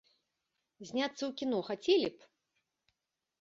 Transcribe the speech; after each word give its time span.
Зняцца 0.89 1.17
ў 1.17 1.29
кіно 1.41 1.59
хацелі 1.69 2.09
б??? 2.17 2.31